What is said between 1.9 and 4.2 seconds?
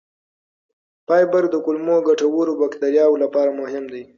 ګټورو بکتریاوو لپاره مهم دی.